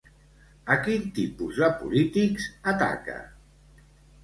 A 0.75 0.77
quin 0.87 1.05
tipus 1.19 1.61
de 1.65 1.69
polítics 1.83 2.49
ataca? 2.75 3.21